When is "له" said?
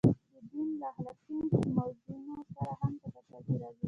0.79-0.85